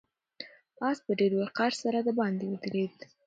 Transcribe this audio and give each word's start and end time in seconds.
آس 0.87 0.97
په 1.05 1.11
ډېر 1.19 1.31
وقار 1.41 1.71
سره 1.83 1.99
د 2.07 2.09
باندې 2.19 2.45
ودرېد. 2.51 2.97